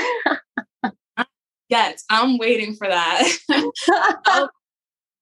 yes, 1.68 2.04
I'm 2.10 2.38
waiting 2.38 2.74
for 2.74 2.86
that. 2.86 3.28
Oh, 4.26 4.48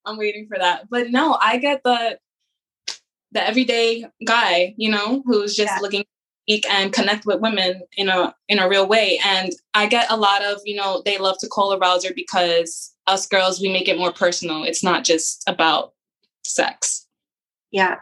I'm 0.05 0.19
waiting 0.19 0.47
for 0.47 0.59
that. 0.59 0.89
But 0.91 1.11
no, 1.11 1.39
I 1.41 1.59
get 1.59 1.83
the 1.85 2.19
the 3.33 3.47
everyday 3.47 4.05
guy, 4.27 4.75
you 4.77 4.91
know, 4.91 5.23
who's 5.25 5.57
just 5.57 5.73
yeah. 5.75 5.79
looking 5.81 6.05
and 6.69 6.93
connect 6.93 7.25
with 7.25 7.41
women 7.41 7.83
in 7.97 8.09
a 8.09 8.35
in 8.49 8.59
a 8.59 8.69
real 8.69 8.87
way. 8.87 9.19
And 9.25 9.53
I 9.75 9.87
get 9.87 10.11
a 10.11 10.17
lot 10.17 10.45
of, 10.45 10.61
you 10.65 10.75
know, 10.75 11.03
they 11.05 11.19
love 11.19 11.39
to 11.39 11.49
call 11.49 11.79
Arousr 11.79 12.15
because 12.15 12.95
us 13.07 13.27
girls 13.27 13.61
we 13.61 13.73
make 13.73 13.89
it 13.89 13.99
more 13.99 14.13
personal. 14.13 14.65
It's 14.65 14.85
not 14.85 15.05
just 15.05 15.43
about 15.47 15.93
sex. 16.45 17.07
Yeah. 17.71 17.99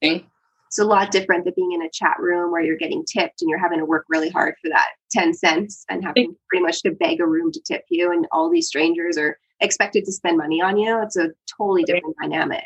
It's 0.00 0.78
a 0.78 0.84
lot 0.84 1.10
different 1.10 1.44
than 1.44 1.54
being 1.56 1.72
in 1.72 1.82
a 1.82 1.90
chat 1.90 2.16
room 2.18 2.52
where 2.52 2.62
you're 2.62 2.76
getting 2.76 3.04
tipped 3.04 3.40
and 3.40 3.48
you're 3.48 3.58
having 3.58 3.78
to 3.78 3.84
work 3.84 4.04
really 4.08 4.28
hard 4.28 4.54
for 4.60 4.68
that 4.68 4.88
10 5.12 5.32
cents 5.32 5.84
and 5.88 6.04
having 6.04 6.36
pretty 6.48 6.62
much 6.62 6.82
to 6.82 6.90
beg 6.90 7.20
a 7.20 7.26
room 7.26 7.50
to 7.52 7.60
tip 7.60 7.84
you 7.90 8.12
and 8.12 8.26
all 8.32 8.50
these 8.50 8.66
strangers 8.66 9.16
are 9.16 9.38
expected 9.60 10.04
to 10.04 10.12
spend 10.12 10.38
money 10.38 10.60
on 10.60 10.76
you. 10.76 11.00
It's 11.02 11.16
a 11.16 11.30
totally 11.58 11.84
different 11.84 12.16
dynamic. 12.20 12.64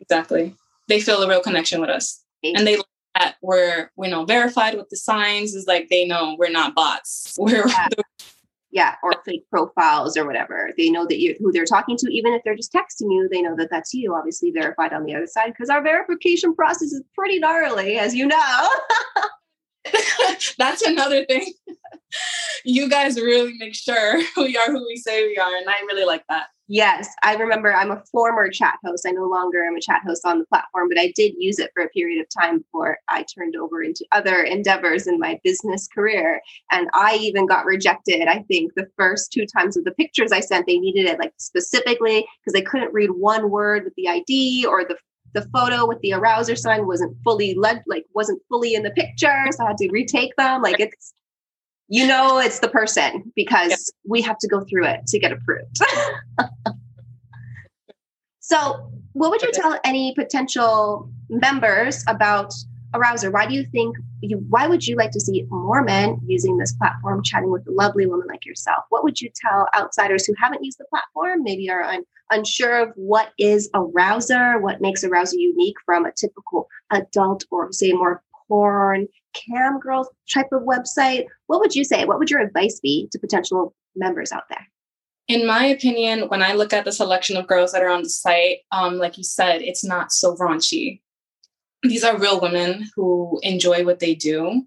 Exactly. 0.00 0.54
They 0.88 1.00
feel 1.00 1.22
a 1.22 1.28
real 1.28 1.40
connection 1.40 1.80
with 1.80 1.90
us. 1.90 2.22
And 2.42 2.66
they 2.66 2.78
that 3.14 3.36
we're 3.42 3.90
know 3.96 4.24
verified 4.24 4.74
with 4.74 4.88
the 4.90 4.96
signs 4.96 5.54
is 5.54 5.66
like 5.66 5.88
they 5.88 6.04
know 6.04 6.36
we're 6.38 6.50
not 6.50 6.74
bots. 6.74 7.34
We're 7.38 7.66
yeah. 7.66 7.88
yeah, 8.70 8.96
or 9.04 9.12
fake 9.24 9.44
profiles 9.50 10.16
or 10.16 10.26
whatever. 10.26 10.70
They 10.76 10.90
know 10.90 11.06
that 11.06 11.20
you 11.20 11.36
who 11.38 11.52
they're 11.52 11.64
talking 11.64 11.96
to, 11.96 12.12
even 12.12 12.32
if 12.32 12.42
they're 12.42 12.56
just 12.56 12.72
texting 12.72 13.12
you. 13.12 13.28
They 13.30 13.40
know 13.40 13.54
that 13.56 13.70
that's 13.70 13.94
you. 13.94 14.14
Obviously 14.14 14.50
verified 14.50 14.92
on 14.92 15.04
the 15.04 15.14
other 15.14 15.28
side 15.28 15.52
because 15.52 15.70
our 15.70 15.80
verification 15.80 16.54
process 16.54 16.92
is 16.92 17.02
pretty 17.14 17.38
gnarly, 17.38 17.98
as 17.98 18.14
you 18.14 18.26
know. 18.26 18.68
that's 20.58 20.82
another 20.82 21.24
thing 21.26 21.52
you 22.64 22.88
guys 22.88 23.20
really 23.20 23.54
make 23.58 23.74
sure 23.74 24.16
we 24.36 24.56
are 24.56 24.70
who 24.70 24.84
we 24.86 24.96
say 24.96 25.26
we 25.26 25.36
are. 25.36 25.56
And 25.56 25.68
I 25.68 25.80
really 25.80 26.04
like 26.04 26.24
that. 26.28 26.46
Yes, 26.66 27.10
I 27.22 27.34
remember 27.34 27.74
I'm 27.74 27.90
a 27.90 28.02
former 28.10 28.48
chat 28.48 28.76
host. 28.82 29.04
I 29.06 29.10
no 29.10 29.26
longer 29.26 29.62
am 29.64 29.76
a 29.76 29.80
chat 29.82 30.00
host 30.06 30.24
on 30.24 30.38
the 30.38 30.46
platform, 30.46 30.88
but 30.88 30.98
I 30.98 31.12
did 31.14 31.34
use 31.36 31.58
it 31.58 31.70
for 31.74 31.82
a 31.82 31.90
period 31.90 32.22
of 32.22 32.42
time 32.42 32.60
before 32.60 32.96
I 33.10 33.22
turned 33.24 33.54
over 33.54 33.82
into 33.82 34.06
other 34.12 34.42
endeavors 34.42 35.06
in 35.06 35.18
my 35.18 35.38
business 35.44 35.86
career. 35.88 36.40
And 36.70 36.88
I 36.94 37.16
even 37.16 37.46
got 37.46 37.66
rejected, 37.66 38.28
I 38.28 38.44
think, 38.48 38.72
the 38.74 38.88
first 38.96 39.30
two 39.30 39.44
times 39.44 39.76
of 39.76 39.84
the 39.84 39.92
pictures 39.92 40.32
I 40.32 40.40
sent. 40.40 40.66
They 40.66 40.78
needed 40.78 41.04
it 41.04 41.18
like 41.18 41.34
specifically 41.36 42.26
because 42.40 42.54
they 42.54 42.62
couldn't 42.62 42.94
read 42.94 43.10
one 43.10 43.50
word 43.50 43.84
with 43.84 43.94
the 43.96 44.08
ID 44.08 44.64
or 44.66 44.84
the 44.84 44.96
the 45.34 45.42
photo 45.52 45.86
with 45.86 46.00
the 46.00 46.10
Arousr 46.10 46.56
sign 46.56 46.86
wasn't 46.86 47.16
fully 47.24 47.54
led 47.54 47.82
like 47.86 48.06
wasn't 48.14 48.40
fully 48.48 48.74
in 48.74 48.82
the 48.82 48.90
picture 48.90 49.46
so 49.50 49.64
i 49.64 49.68
had 49.68 49.76
to 49.78 49.90
retake 49.90 50.34
them 50.36 50.62
like 50.62 50.80
it's 50.80 51.12
you 51.88 52.06
know 52.06 52.38
it's 52.38 52.60
the 52.60 52.68
person 52.68 53.32
because 53.36 53.70
yep. 53.70 53.78
we 54.08 54.22
have 54.22 54.38
to 54.38 54.48
go 54.48 54.64
through 54.64 54.86
it 54.86 55.06
to 55.06 55.18
get 55.18 55.32
approved. 55.32 55.78
so, 58.40 58.90
what 59.12 59.30
would 59.30 59.42
you 59.42 59.52
tell 59.52 59.78
any 59.84 60.14
potential 60.14 61.10
members 61.28 62.04
about 62.08 62.52
Arousr? 62.94 63.32
Why 63.32 63.46
do 63.46 63.54
you 63.54 63.64
think 63.64 63.96
you 64.20 64.38
why 64.48 64.66
would 64.66 64.86
you 64.86 64.96
like 64.96 65.10
to 65.12 65.20
see 65.20 65.44
more 65.50 65.82
men 65.82 66.20
using 66.26 66.56
this 66.56 66.72
platform 66.72 67.22
chatting 67.22 67.50
with 67.50 67.66
a 67.66 67.72
lovely 67.72 68.06
woman 68.06 68.26
like 68.28 68.46
yourself? 68.46 68.84
What 68.90 69.02
would 69.02 69.20
you 69.20 69.30
tell 69.34 69.66
outsiders 69.76 70.24
who 70.24 70.34
haven't 70.38 70.64
used 70.64 70.78
the 70.78 70.84
platform, 70.84 71.42
maybe 71.42 71.68
are 71.70 71.82
un, 71.82 72.04
unsure 72.30 72.78
of 72.78 72.92
what 72.94 73.32
is 73.38 73.68
Arousr, 73.74 74.60
what 74.60 74.80
makes 74.80 75.04
Arousr 75.04 75.34
unique 75.34 75.76
from 75.84 76.04
a 76.04 76.12
typical 76.12 76.68
adult 76.92 77.44
or 77.50 77.72
say 77.72 77.92
more 77.92 78.22
porn, 78.48 79.08
cam 79.34 79.78
girls 79.80 80.08
type 80.32 80.48
of 80.52 80.62
website. 80.62 81.24
What 81.46 81.60
would 81.60 81.74
you 81.74 81.84
say? 81.84 82.04
What 82.04 82.18
would 82.18 82.30
your 82.30 82.40
advice 82.40 82.80
be 82.80 83.08
to 83.12 83.18
potential 83.18 83.74
members 83.96 84.32
out 84.32 84.44
there? 84.48 84.66
In 85.26 85.46
my 85.46 85.64
opinion, 85.64 86.28
when 86.28 86.42
I 86.42 86.52
look 86.52 86.72
at 86.72 86.84
the 86.84 86.92
selection 86.92 87.36
of 87.36 87.46
girls 87.46 87.72
that 87.72 87.82
are 87.82 87.88
on 87.88 88.02
the 88.02 88.10
site, 88.10 88.58
um, 88.72 88.98
like 88.98 89.16
you 89.16 89.24
said, 89.24 89.62
it's 89.62 89.82
not 89.82 90.12
so 90.12 90.36
raunchy. 90.36 91.00
These 91.84 92.04
are 92.04 92.18
real 92.18 92.40
women 92.40 92.90
who 92.96 93.38
enjoy 93.42 93.84
what 93.84 94.00
they 94.00 94.14
do. 94.14 94.66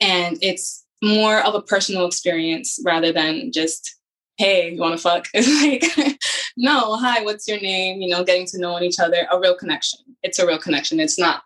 And 0.00 0.38
it's 0.42 0.84
more 1.02 1.40
of 1.40 1.54
a 1.54 1.62
personal 1.62 2.06
experience 2.06 2.80
rather 2.84 3.12
than 3.12 3.52
just, 3.52 3.96
hey, 4.36 4.72
you 4.72 4.80
want 4.80 4.96
to 4.96 5.02
fuck? 5.02 5.28
It's 5.34 5.94
like, 5.96 6.18
no, 6.56 6.96
hi, 6.96 7.22
what's 7.22 7.46
your 7.46 7.60
name? 7.60 8.00
You 8.00 8.08
know, 8.08 8.24
getting 8.24 8.46
to 8.46 8.58
know 8.58 8.80
each 8.80 8.98
other, 8.98 9.26
a 9.30 9.38
real 9.38 9.56
connection. 9.56 10.00
It's 10.22 10.38
a 10.38 10.46
real 10.46 10.58
connection. 10.58 11.00
It's 11.00 11.18
not, 11.18 11.42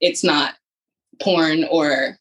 it's 0.00 0.24
not 0.24 0.54
porn 1.20 1.64
or 1.70 2.18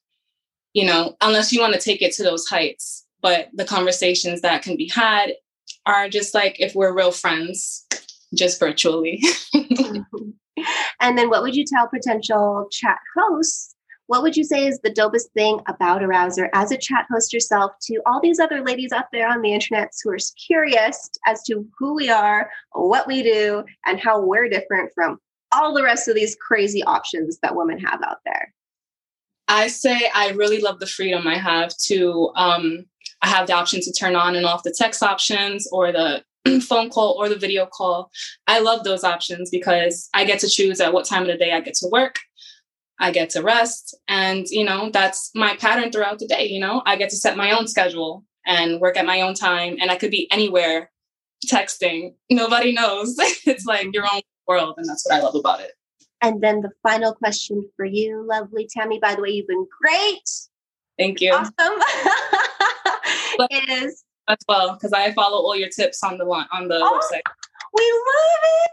you 0.74 0.86
know 0.86 1.16
unless 1.22 1.52
you 1.52 1.62
want 1.62 1.74
to 1.74 1.80
take 1.80 2.02
it 2.02 2.14
to 2.14 2.24
those 2.24 2.46
heights 2.48 3.06
but 3.22 3.50
the 3.54 3.66
conversations 3.66 4.42
that 4.42 4.62
can 4.62 4.76
be 4.76 4.88
had 4.88 5.34
are 5.86 6.10
just 6.10 6.34
like 6.34 6.60
if 6.60 6.76
we're 6.76 6.94
real 6.94 7.12
friends 7.12 7.86
just 8.34 8.60
virtually 8.60 9.22
mm-hmm. 9.56 10.30
And 11.00 11.18
then 11.18 11.30
what 11.30 11.42
would 11.42 11.56
you 11.56 11.66
tell 11.66 11.88
potential 11.88 12.68
chat 12.72 12.98
hosts 13.18 13.74
what 14.08 14.22
would 14.22 14.36
you 14.36 14.44
say 14.44 14.68
is 14.68 14.80
the 14.80 14.92
dopest 14.92 15.32
thing 15.34 15.60
about 15.68 16.02
Arousr 16.02 16.50
as 16.54 16.72
a 16.72 16.78
chat 16.78 17.06
host 17.12 17.32
yourself 17.32 17.72
to 17.84 18.02
all 18.06 18.20
these 18.22 18.40
other 18.40 18.62
ladies 18.62 18.92
out 18.92 19.06
there 19.12 19.30
on 19.30 19.42
the 19.42 19.54
internet 19.54 19.92
who 20.04 20.12
are 20.12 20.18
curious 20.46 21.10
as 21.26 21.42
to 21.44 21.66
who 21.78 21.96
we 21.96 22.10
are, 22.10 22.50
what 22.74 23.08
we 23.08 23.24
do, 23.24 23.64
and 23.86 24.00
how 24.00 24.22
we're 24.22 24.50
different 24.50 24.92
from 24.94 25.20
all 25.52 25.74
the 25.74 25.84
rest 25.84 26.08
of 26.08 26.16
these 26.16 26.36
crazy 26.36 26.84
options 26.84 27.40
that 27.42 27.56
women 27.56 27.80
have 27.80 28.02
out 28.04 28.18
there? 28.26 28.54
I 29.48 29.68
say 29.68 30.10
I 30.14 30.32
really 30.32 30.60
love 30.60 30.80
the 30.80 30.88
freedom 30.88 31.28
I 31.28 31.38
have 31.38 31.76
to 31.86 32.32
um, 32.36 32.86
I 33.22 33.28
have 33.30 33.48
the 33.48 33.54
option 33.54 33.80
to 33.82 33.94
turn 33.94 34.16
on 34.16 34.36
and 34.36 34.46
off 34.46 34.64
the 34.64 34.76
text 34.78 35.02
options 35.02 35.68
or 35.72 35.92
the 35.92 36.24
phone 36.62 36.90
call 36.90 37.16
or 37.18 37.30
the 37.30 37.36
video 37.36 37.66
call. 37.66 38.12
I 38.48 38.60
love 38.60 38.84
those 38.84 39.04
options 39.04 39.50
because 39.50 40.10
I 40.14 40.26
get 40.26 40.40
to 40.40 40.50
choose 40.50 40.80
at 40.80 40.94
what 40.94 41.06
time 41.06 41.24
of 41.24 41.28
the 41.28 41.38
day 41.38 41.52
I 41.54 41.62
get 41.62 41.76
to 41.76 41.88
work. 41.92 42.20
I 43.00 43.12
get 43.12 43.32
to 43.32 43.42
rest 43.42 43.98
and 44.08 44.46
you 44.50 44.64
know 44.64 44.90
that's 44.92 45.32
my 45.36 45.56
pattern 45.58 45.92
throughout 45.92 46.20
the 46.20 46.28
day, 46.28 46.48
you 46.48 46.60
know. 46.60 46.84
I 46.86 46.96
get 46.96 47.10
to 47.10 47.18
set 47.18 47.36
my 47.36 47.52
own 47.52 47.68
schedule 47.68 48.24
and 48.46 48.80
work 48.80 48.98
at 48.98 49.06
my 49.06 49.22
own 49.22 49.34
time 49.34 49.78
and 49.82 49.90
I 49.90 49.96
could 49.96 50.12
be 50.12 50.30
anywhere 50.32 50.92
texting. 51.48 52.14
Nobody 52.30 52.72
knows. 52.74 53.16
it's 53.46 53.66
like 53.66 53.88
your 53.94 54.06
own 54.06 54.22
world 54.48 54.76
and 54.78 54.88
that's 54.88 55.06
what 55.06 55.16
I 55.16 55.22
love 55.22 55.36
about 55.36 55.62
it. 55.62 55.72
And 56.22 56.42
then 56.42 56.62
the 56.62 56.72
final 56.84 57.14
question 57.14 57.70
for 57.76 57.84
you, 57.84 58.26
lovely 58.26 58.70
Tammy. 58.72 59.00
By 59.00 59.16
the 59.16 59.22
way, 59.22 59.30
you've 59.32 59.48
been 59.48 59.68
great. 59.82 60.30
Thank 60.98 61.20
you. 61.20 61.34
Awesome. 61.34 61.54
is 63.52 64.04
as 64.28 64.38
well 64.48 64.74
because 64.74 64.94
I 64.94 65.12
follow 65.14 65.38
all 65.38 65.56
your 65.56 65.70
tips 65.70 66.04
on 66.04 66.18
the 66.18 66.26
one 66.26 66.48
on 66.52 66.68
the 66.68 66.80
oh, 66.82 67.00
website. 67.00 67.22
We 67.74 67.84
love 67.84 68.40
it. 68.44 68.72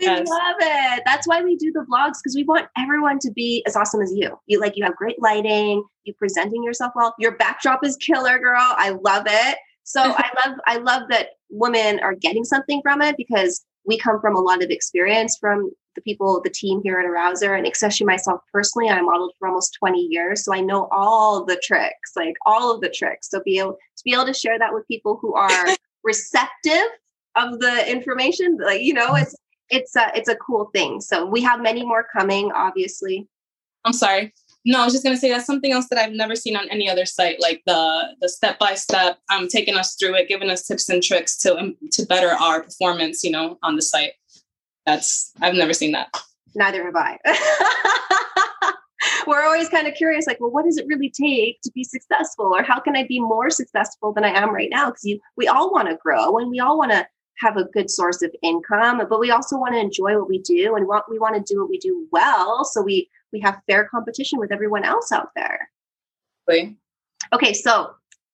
We 0.00 0.06
yes. 0.06 0.28
love 0.28 0.56
it. 0.60 1.02
That's 1.04 1.28
why 1.28 1.42
we 1.42 1.56
do 1.56 1.72
the 1.72 1.80
vlogs 1.90 2.18
because 2.22 2.34
we 2.34 2.44
want 2.44 2.68
everyone 2.76 3.18
to 3.20 3.30
be 3.30 3.62
as 3.66 3.76
awesome 3.76 4.00
as 4.00 4.12
you. 4.14 4.38
You 4.46 4.60
like 4.60 4.76
you 4.76 4.84
have 4.84 4.96
great 4.96 5.20
lighting, 5.20 5.84
you 6.04 6.14
presenting 6.14 6.64
yourself 6.64 6.92
well. 6.96 7.14
Your 7.18 7.32
backdrop 7.32 7.84
is 7.84 7.96
killer, 7.96 8.38
girl. 8.38 8.74
I 8.76 8.90
love 8.90 9.24
it. 9.26 9.58
So 9.84 10.00
I 10.02 10.30
love 10.46 10.58
I 10.66 10.76
love 10.78 11.02
that 11.10 11.30
women 11.50 12.00
are 12.00 12.14
getting 12.14 12.44
something 12.44 12.80
from 12.82 13.02
it 13.02 13.16
because 13.16 13.64
we 13.84 13.98
come 13.98 14.20
from 14.20 14.36
a 14.36 14.40
lot 14.40 14.62
of 14.62 14.70
experience 14.70 15.36
from 15.38 15.70
the 15.94 16.00
people, 16.02 16.40
the 16.42 16.50
team 16.50 16.80
here 16.82 16.98
at 16.98 17.06
Arousr, 17.06 17.56
and 17.56 17.66
especially 17.66 18.06
myself 18.06 18.40
personally, 18.52 18.88
I 18.88 19.00
modeled 19.00 19.32
for 19.38 19.48
almost 19.48 19.76
20 19.78 19.98
years. 19.98 20.44
So 20.44 20.54
I 20.54 20.60
know 20.60 20.88
all 20.90 21.44
the 21.44 21.60
tricks, 21.62 22.12
like 22.16 22.34
all 22.46 22.74
of 22.74 22.80
the 22.80 22.88
tricks. 22.88 23.30
So 23.30 23.40
be 23.44 23.58
able 23.58 23.72
to 23.72 24.04
be 24.04 24.12
able 24.12 24.26
to 24.26 24.34
share 24.34 24.58
that 24.58 24.72
with 24.72 24.86
people 24.88 25.18
who 25.20 25.34
are 25.34 25.66
receptive 26.04 26.88
of 27.36 27.60
the 27.60 27.90
information, 27.90 28.58
like, 28.62 28.82
you 28.82 28.94
know, 28.94 29.14
it's 29.14 29.34
it's 29.68 29.96
a 29.96 30.10
it's 30.14 30.28
a 30.28 30.36
cool 30.36 30.70
thing. 30.74 31.00
So 31.00 31.26
we 31.26 31.42
have 31.42 31.60
many 31.60 31.84
more 31.84 32.06
coming, 32.16 32.50
obviously. 32.52 33.28
I'm 33.84 33.92
sorry. 33.92 34.34
No, 34.66 34.82
I 34.82 34.84
was 34.84 34.92
just 34.92 35.04
gonna 35.04 35.16
say 35.16 35.30
that's 35.30 35.46
something 35.46 35.72
else 35.72 35.88
that 35.88 35.98
I've 35.98 36.12
never 36.12 36.36
seen 36.36 36.56
on 36.56 36.68
any 36.70 36.88
other 36.90 37.06
site, 37.06 37.40
like 37.40 37.62
the 37.66 38.14
the 38.20 38.28
step 38.28 38.58
by 38.58 38.74
step, 38.74 39.18
um, 39.32 39.48
taking 39.48 39.76
us 39.76 39.96
through 39.96 40.16
it, 40.16 40.28
giving 40.28 40.50
us 40.50 40.66
tips 40.66 40.88
and 40.88 41.02
tricks 41.02 41.36
to 41.38 41.56
um, 41.56 41.76
to 41.92 42.04
better 42.04 42.30
our 42.30 42.62
performance, 42.62 43.24
you 43.24 43.30
know, 43.30 43.58
on 43.62 43.76
the 43.76 43.82
site 43.82 44.12
that's 44.86 45.32
I've 45.40 45.54
never 45.54 45.72
seen 45.72 45.92
that. 45.92 46.08
Neither 46.54 46.84
have 46.84 46.96
I. 46.96 47.18
We're 49.26 49.42
always 49.42 49.68
kind 49.68 49.86
of 49.86 49.94
curious, 49.94 50.26
like, 50.26 50.40
well, 50.40 50.50
what 50.50 50.64
does 50.64 50.76
it 50.76 50.86
really 50.88 51.10
take 51.10 51.60
to 51.62 51.70
be 51.72 51.84
successful, 51.84 52.52
or 52.54 52.62
how 52.62 52.80
can 52.80 52.96
I 52.96 53.06
be 53.06 53.20
more 53.20 53.50
successful 53.50 54.12
than 54.12 54.24
I 54.24 54.30
am 54.30 54.52
right 54.52 54.68
now? 54.70 54.86
Because 54.86 55.04
you, 55.04 55.20
we 55.36 55.46
all 55.46 55.72
want 55.72 55.88
to 55.88 55.96
grow, 55.96 56.38
and 56.38 56.50
we 56.50 56.60
all 56.60 56.76
want 56.76 56.92
to 56.92 57.06
have 57.38 57.56
a 57.56 57.64
good 57.64 57.90
source 57.90 58.22
of 58.22 58.34
income, 58.42 59.02
but 59.08 59.20
we 59.20 59.30
also 59.30 59.56
want 59.56 59.74
to 59.74 59.80
enjoy 59.80 60.18
what 60.18 60.28
we 60.28 60.38
do, 60.40 60.74
and 60.74 60.86
want 60.86 61.04
we 61.10 61.18
want 61.18 61.34
to 61.34 61.54
do 61.54 61.60
what 61.60 61.70
we 61.70 61.78
do 61.78 62.06
well, 62.12 62.64
so 62.64 62.82
we 62.82 63.08
we 63.32 63.40
have 63.40 63.60
fair 63.68 63.88
competition 63.88 64.38
with 64.38 64.52
everyone 64.52 64.84
else 64.84 65.12
out 65.12 65.28
there. 65.36 65.70
Right. 66.48 66.76
Okay, 67.32 67.52
so 67.52 67.90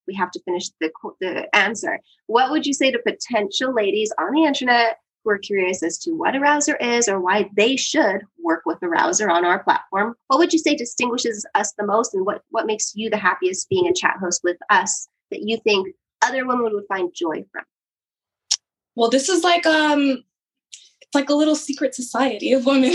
we 0.07 0.15
have 0.15 0.31
to 0.33 0.41
finish 0.45 0.69
the 0.81 0.91
the 1.21 1.55
answer. 1.55 2.01
What 2.27 2.51
would 2.51 2.67
you 2.67 2.75
say 2.75 2.91
to 2.91 2.99
potential 2.99 3.75
ladies 3.75 4.13
on 4.19 4.33
the 4.33 4.45
internet 4.45 4.99
who 5.27 5.33
are 5.33 5.39
curious 5.39 5.83
as 5.83 5.99
to 5.99 6.13
what 6.13 6.35
Arousr 6.35 6.81
is 6.81 7.09
or 7.09 7.21
why 7.21 7.51
they 7.57 7.77
should 7.77 8.23
work 8.43 8.63
with 8.65 8.79
Arousr 8.81 9.29
on 9.29 9.45
our 9.45 9.63
platform, 9.65 10.15
what 10.29 10.39
would 10.39 10.53
you 10.53 10.59
say 10.59 10.77
distinguishes 10.77 11.45
us 11.57 11.73
the 11.73 11.85
most 11.85 12.15
and 12.15 12.25
what, 12.25 12.43
what 12.51 12.67
makes 12.67 12.93
you 12.95 13.11
the 13.11 13.17
happiest 13.17 13.69
being 13.69 13.89
a 13.89 13.93
chat 13.93 14.17
host 14.21 14.43
with 14.45 14.57
us 14.71 15.09
that 15.33 15.43
you 15.43 15.59
think 15.59 15.89
other 16.23 16.47
women 16.47 16.73
would 16.73 16.87
find 16.89 17.13
joy 17.13 17.45
from? 17.53 17.65
Well, 18.95 19.11
this 19.11 19.29
is 19.29 19.43
like 19.43 19.67
um 19.67 20.23
it's 21.03 21.15
like 21.15 21.29
a 21.29 21.35
little 21.35 21.57
secret 21.57 21.95
society 21.95 22.53
of 22.53 22.65
women. 22.65 22.95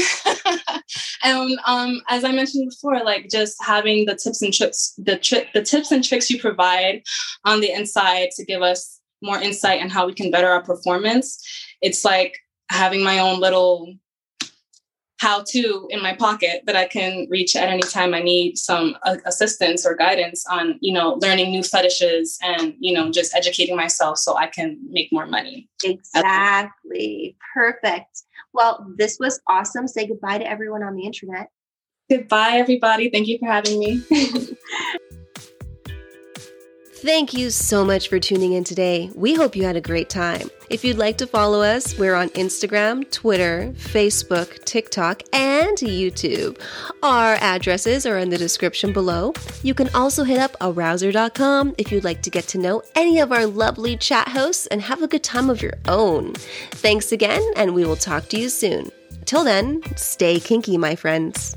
and 1.24 1.60
um, 1.66 2.02
as 2.10 2.24
I 2.24 2.32
mentioned 2.32 2.70
before, 2.70 3.04
like 3.04 3.30
just 3.30 3.56
having 3.64 4.06
the 4.06 4.16
tips 4.16 4.42
and 4.42 4.54
tricks, 4.54 4.94
the 4.98 5.18
tri- 5.18 5.50
the 5.54 5.62
tips 5.62 5.92
and 5.92 6.04
tricks 6.04 6.30
you 6.30 6.40
provide 6.40 7.04
on 7.46 7.62
the 7.62 7.72
inside 7.72 8.32
to 8.32 8.44
give 8.44 8.62
us 8.62 9.00
more 9.22 9.42
insight 9.42 9.82
on 9.82 9.90
how 9.90 10.06
we 10.06 10.13
can 10.13 10.32
better 10.32 10.48
our 10.48 10.63
performance 10.63 11.40
it's 11.82 12.04
like 12.06 12.38
having 12.70 13.04
my 13.04 13.20
own 13.20 13.40
little 13.40 13.94
how 15.22 15.44
to 15.48 15.88
in 15.92 16.01
my 16.01 16.16
pocket 16.16 16.63
that 16.66 16.75
I 16.75 16.88
can 16.88 17.28
reach 17.30 17.56
at 17.56 17.70
any 17.70 17.84
time 17.84 18.16
I 18.16 18.24
need 18.24 18.58
some 18.58 18.98
uh, 19.04 19.18
assistance 19.28 19.86
or 19.86 19.96
guidance 19.96 20.44
on, 20.48 20.80
you 20.82 20.92
know, 20.92 21.20
learning 21.22 21.51
new 21.51 21.62
fetishes 21.62 22.40
and, 22.42 22.74
you 22.80 22.92
know, 22.92 23.12
just 23.12 23.36
educating 23.36 23.75
myself 23.75 24.18
so 24.18 24.36
I 24.36 24.48
can 24.48 24.80
make 24.90 25.10
more 25.12 25.28
money. 25.28 25.70
Exactly. 25.84 27.38
Perfect. 27.54 28.24
Well, 28.54 28.84
this 28.98 29.20
was 29.20 29.40
awesome. 29.48 29.88
Say 29.88 30.08
goodbye 30.08 30.40
to 30.40 30.50
everyone 30.50 30.82
on 30.82 30.96
the 30.96 31.06
internet. 31.06 31.50
Goodbye, 32.10 32.54
everybody. 32.54 33.12
Thank 33.12 33.28
you 33.28 33.38
for 33.38 33.46
having 33.46 33.78
me. 33.78 34.01
Thank 37.01 37.34
you 37.34 37.50
so 37.50 37.84
much 37.84 38.10
for 38.10 38.20
tuning 38.20 38.53
in 38.53 38.63
today. 38.63 39.10
We 39.15 39.34
hope 39.34 39.55
you 39.55 39.63
had 39.63 39.75
a 39.75 39.81
great 39.81 40.08
time. 40.08 40.51
If 40.70 40.86
you'd 40.86 41.00
like 41.00 41.17
to 41.17 41.25
follow 41.25 41.60
us, 41.63 41.98
we're 41.98 42.13
on 42.13 42.29
Instagram, 42.29 43.10
Twitter, 43.10 43.74
Facebook, 43.75 44.63
TikTok, 44.65 45.24
and 45.34 45.75
YouTube. 45.79 46.62
Our 47.01 47.34
addresses 47.41 48.05
are 48.05 48.20
in 48.20 48.29
the 48.29 48.38
description 48.38 48.93
below. 48.93 49.34
You 49.63 49.74
can 49.74 49.89
also 49.96 50.24
hit 50.24 50.38
up 50.38 50.55
arousr.com 50.62 51.74
if 51.79 51.91
you'd 51.91 52.03
like 52.03 52.22
to 52.22 52.29
get 52.29 52.48
to 52.50 52.60
know 52.60 52.84
any 52.93 53.17
of 53.17 53.31
our 53.31 53.48
lovely 53.48 53.98
chat 53.98 54.27
hosts 54.27 54.67
and 54.67 54.79
have 54.79 55.01
a 55.01 55.08
good 55.08 55.24
time 55.24 55.50
of 55.50 55.60
your 55.60 55.74
own. 55.88 56.34
Thanks 56.70 57.12
again, 57.12 57.41
and 57.55 57.74
we 57.74 57.84
will 57.84 57.96
talk 57.96 58.29
to 58.29 58.39
you 58.39 58.48
soon. 58.48 58.91
Till 59.25 59.43
then, 59.43 59.81
stay 59.96 60.39
kinky, 60.39 60.77
my 60.77 60.96
friends. 60.96 61.55